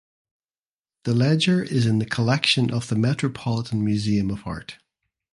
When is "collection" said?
2.07-2.71